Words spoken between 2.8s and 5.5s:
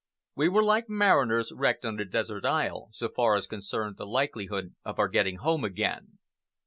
so far as concerned the likelihood of our getting